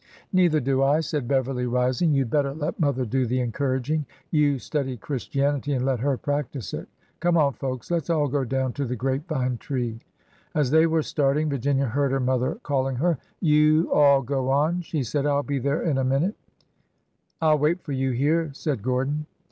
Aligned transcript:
Neither 0.33 0.59
do 0.59 0.81
I," 0.81 0.99
said 1.01 1.27
Beverly, 1.27 1.67
rising. 1.67 2.11
You 2.15 2.25
'd 2.25 2.31
better 2.31 2.55
let 2.55 2.79
mother 2.79 3.05
do 3.05 3.27
the 3.27 3.39
encouraging. 3.39 4.07
You 4.31 4.57
study 4.57 4.97
Christianity 4.97 5.73
and 5.73 5.85
let 5.85 5.99
her 5.99 6.17
practise 6.17 6.73
it. 6.73 6.89
Come 7.19 7.37
on, 7.37 7.53
folks; 7.53 7.91
let 7.91 8.07
's 8.07 8.09
all 8.09 8.27
go 8.27 8.43
down 8.43 8.73
to 8.73 8.85
the 8.85 8.95
grape 8.95 9.27
vine 9.27 9.57
tree." 9.59 9.99
As 10.55 10.71
they 10.71 10.87
were 10.87 11.03
starting, 11.03 11.51
Virginia 11.51 11.85
heard 11.85 12.11
her 12.11 12.19
mother 12.19 12.55
call 12.63 12.87
ing 12.87 12.95
her.''' 12.95 13.19
You 13.41 13.89
'3i\\ 13.93 14.25
go 14.25 14.49
on," 14.49 14.81
she 14.81 15.03
said." 15.03 15.23
I 15.27 15.33
'll 15.33 15.43
be 15.43 15.59
there 15.59 15.83
in 15.83 15.99
a 15.99 16.03
minute." 16.03 16.33
I 17.39 17.51
'll 17.53 17.59
wait 17.59 17.83
for 17.83 17.91
you 17.91 18.09
here," 18.09 18.49
said 18.55 18.81
Gordon. 18.81 19.27